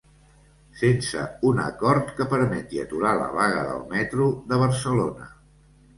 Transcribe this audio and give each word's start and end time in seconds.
Sense 0.79 1.25
un 1.49 1.59
acord 1.65 2.09
que 2.21 2.27
permeti 2.33 2.81
aturar 2.85 3.13
la 3.21 3.29
vaga 3.37 3.61
del 3.69 3.87
metro 3.95 4.31
de 4.53 4.61
Barcelona. 4.63 5.29